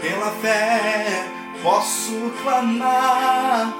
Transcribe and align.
Pela 0.00 0.30
fé 0.42 1.24
posso 1.62 2.32
clamar. 2.42 3.74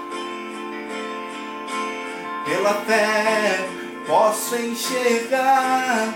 Pela 2.44 2.74
fé 2.74 3.68
posso 4.06 4.56
enxergar. 4.56 6.14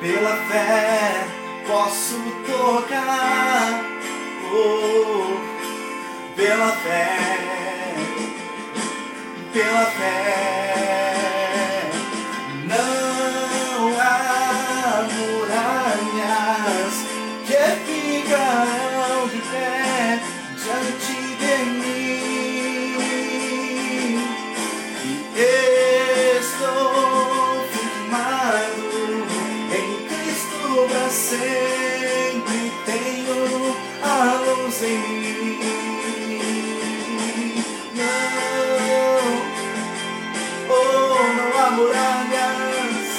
Pela 0.00 0.36
fé 0.48 1.42
posso 1.66 2.16
tocar. 2.46 3.84
Oh, 4.54 5.36
pela 6.36 6.72
fé, 6.72 7.16
pela 9.52 9.86
fé. 9.86 10.71
Mim. 34.82 35.58
Não, 37.94 39.22
oh, 40.68 41.22
não 41.36 41.50
há 41.60 41.70
muralhas. 41.70 43.10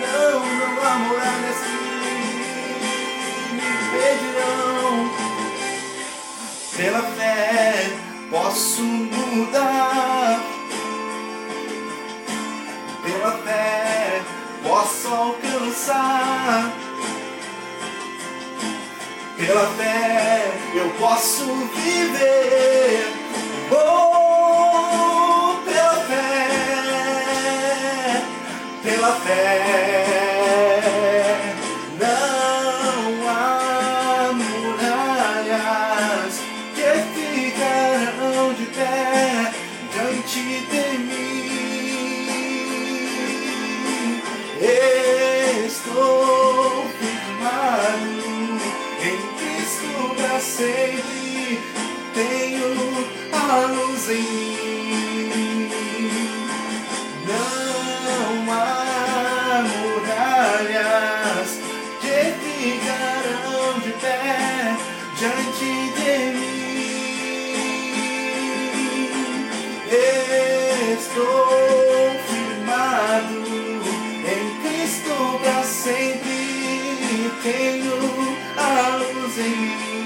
Não, 0.00 0.40
não 0.40 0.72
há 0.82 0.92
muralhas 0.98 1.58
que 1.64 1.76
me 3.54 3.64
impedirão. 3.82 4.92
Pela 6.76 7.02
fé 7.02 7.90
posso 8.30 8.82
mudar. 8.82 10.40
Pela 13.02 13.32
fé 13.38 14.22
posso 14.62 15.08
alcançar. 15.08 16.72
Pela 19.36 19.66
fé 19.76 20.25
eu 20.76 20.90
posso 20.98 21.44
viver. 21.44 23.06
Oh, 23.70 25.56
pela 25.64 25.94
fé, 26.04 26.48
pela 28.82 29.12
fé. 29.20 30.04
Não 31.98 33.28
há 33.28 34.32
muralhas 34.34 35.64
que 36.74 36.90
ficarão 37.14 38.52
de 38.52 38.66
pé 38.66 39.52
diante 39.92 40.42
de 40.70 40.86
mim. 40.98 41.46
Estou 45.66 46.15
sempre. 50.56 51.60
Tenho 52.14 52.72
a 53.32 53.66
luz 53.66 54.08
em 54.08 54.22
mim. 54.22 55.70
Não 57.28 58.52
há 58.52 59.62
muralhas 59.70 61.50
que 62.00 62.18
ficarão 62.42 63.78
de 63.80 63.92
pé 64.00 64.76
diante 65.18 65.72
de 65.96 66.14
mim. 66.36 66.56
Estou 70.98 71.48
firmado 72.28 73.38
em 74.24 74.44
Cristo 74.62 75.16
para 75.42 75.62
sempre. 75.62 76.40
Tenho 77.42 77.98
a 78.56 78.96
luz 78.96 79.34
em 79.38 79.56
mim. 79.56 79.95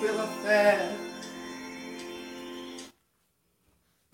pela 0.00 0.26
fé. 0.42 1.09